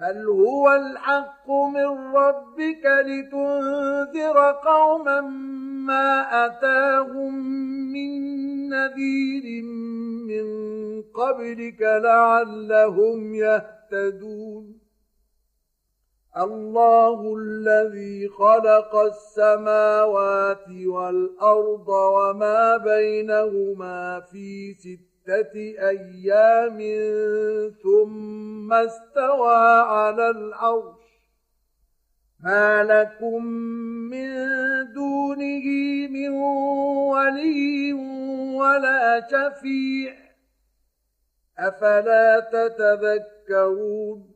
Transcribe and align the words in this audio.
بل 0.00 0.26
هو 0.28 0.72
الحق 0.72 1.50
من 1.50 2.16
ربك 2.16 2.84
لتنذر 3.06 4.52
قوما 4.52 5.20
ما 5.86 6.46
أتاهم 6.46 7.34
من 7.92 8.10
نذير 8.68 9.62
من 10.28 10.46
قبلك 11.02 11.82
لعلهم 11.82 13.34
يهتدون؟ 13.34 14.86
الله 16.36 17.36
الذي 17.36 18.28
خلق 18.28 18.96
السماوات 18.96 20.68
والأرض 20.86 21.88
وما 21.88 22.76
بينهما 22.76 24.20
في 24.20 24.74
سته 24.74 25.15
ستة 25.26 25.58
أيام 25.88 26.78
ثم 27.82 28.72
استوى 28.72 29.56
على 29.82 30.30
العرش. 30.30 31.06
ما 32.40 32.84
لكم 32.84 33.44
من 34.10 34.36
دونه 34.94 35.66
من 36.10 36.28
ولي 37.10 37.92
ولا 38.56 39.28
شفيع. 39.30 40.14
أفلا 41.58 42.40
تتذكرون؟ 42.40 44.35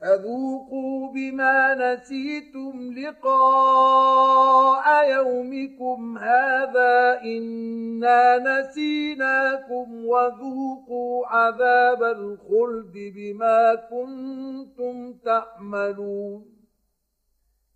فذوقوا 0.00 1.12
بما 1.12 1.74
نسيتم 1.74 2.94
لقاء 2.98 4.86
يومكم 5.10 6.18
هذا 6.18 7.20
إنا 7.22 8.38
نسيناكم 8.38 10.06
وذوقوا 10.06 11.26
عذاب 11.26 12.02
الخلد 12.02 12.92
بما 13.16 13.74
كنتم 13.74 15.12
تعملون 15.24 16.58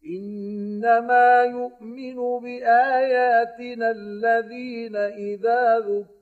إنما 0.06 1.43
يؤمن 1.43 2.41
بآياتنا 2.41 3.91
الذين 3.91 4.97
إذا 4.97 5.78
ذكروا 5.78 6.22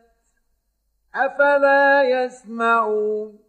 أفلا 1.15 2.03
يسمعون؟ 2.03 3.39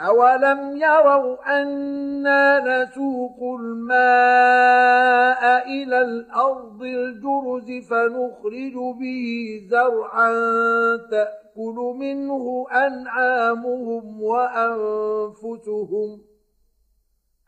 أولم 0.00 0.76
يروا 0.76 1.60
أنا 1.62 2.60
نسوق 2.84 3.58
الماء 3.60 5.42
إلى 5.68 5.98
الأرض 5.98 6.82
الجرز 6.82 7.70
فنخرج 7.90 8.74
به 9.00 9.60
زرعا 9.70 10.32
تأكل 11.10 11.94
منه 11.98 12.66
أنعامهم 12.72 14.22
وأنفسهم. 14.22 16.20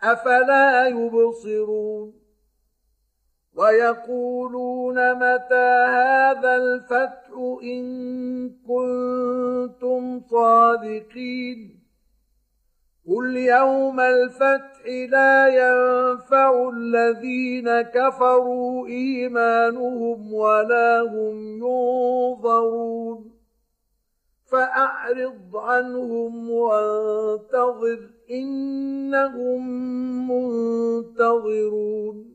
أفلا 0.03 0.87
يبصرون؟ 0.87 2.22
ويقولون 3.57 5.15
متى 5.15 5.87
هذا 5.89 6.57
الفتح 6.57 7.31
إن 7.63 8.51
كنتم 8.69 10.21
صادقين 10.31 11.83
قل 13.09 13.37
يوم 13.37 14.01
الفتح 14.01 14.87
لا 15.09 15.47
ينفع 15.49 16.71
الذين 16.77 17.81
كفروا 17.81 18.87
إيمانهم 18.87 20.35
ولا 20.35 21.01
هم 21.01 21.59
ينظرون 21.59 23.33
فأعرض 24.53 25.57
عنهم 25.57 26.51
وانتظر 26.51 28.11
إنهم 28.31 29.63
منتظرون 31.09 32.32